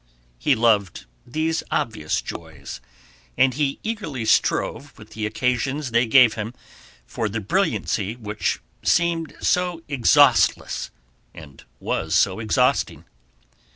He 0.39 0.55
loved 0.55 1.05
these 1.27 1.61
obvious 1.69 2.23
joys, 2.23 2.81
and 3.37 3.53
he 3.53 3.77
eagerly 3.83 4.25
strove 4.25 4.97
with 4.97 5.11
the 5.11 5.27
occasions 5.27 5.91
they 5.91 6.07
gave 6.07 6.33
him 6.33 6.55
for 7.05 7.29
the 7.29 7.39
brilliancy 7.39 8.15
which 8.15 8.59
seemed 8.81 9.35
so 9.41 9.83
exhaustless 9.87 10.89
and 11.35 11.63
was 11.79 12.15
so 12.15 12.39
exhausting. 12.39 13.05